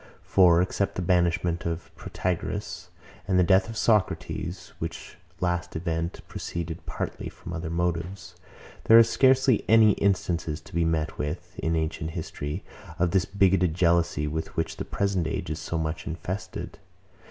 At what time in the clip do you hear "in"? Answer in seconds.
11.59-11.75